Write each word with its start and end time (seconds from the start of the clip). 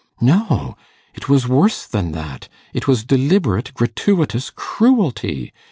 No. 0.19 0.77
It 1.13 1.29
was 1.29 1.47
worse 1.47 1.85
than 1.85 2.11
that: 2.13 2.49
it 2.73 2.87
was 2.87 3.03
deliberate, 3.03 3.71
gratuitous 3.75 4.49
cruelty. 4.49 5.53